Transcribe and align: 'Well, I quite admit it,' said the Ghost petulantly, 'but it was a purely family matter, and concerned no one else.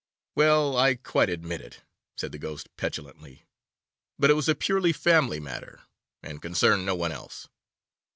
'Well, 0.33 0.75
I 0.77 0.95
quite 0.95 1.29
admit 1.29 1.61
it,' 1.61 1.81
said 2.17 2.31
the 2.31 2.39
Ghost 2.39 2.75
petulantly, 2.75 3.45
'but 4.17 4.31
it 4.31 4.33
was 4.33 4.49
a 4.49 4.55
purely 4.55 4.93
family 4.93 5.39
matter, 5.39 5.83
and 6.23 6.41
concerned 6.41 6.87
no 6.87 6.95
one 6.95 7.11
else. 7.11 7.47